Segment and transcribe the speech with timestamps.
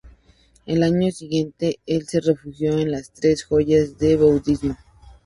[0.65, 4.75] El año siguiente, el se refugió en las Tres Joyas del budismo.